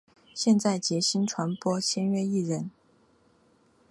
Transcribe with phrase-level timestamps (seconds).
[0.33, 2.71] 现为杰星传播签约艺人。